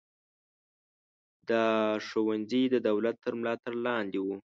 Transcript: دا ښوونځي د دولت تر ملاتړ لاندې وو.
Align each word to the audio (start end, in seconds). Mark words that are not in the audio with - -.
دا 1.49 1.65
ښوونځي 2.07 2.63
د 2.73 2.75
دولت 2.87 3.15
تر 3.25 3.33
ملاتړ 3.39 3.73
لاندې 3.87 4.19
وو. 4.25 4.35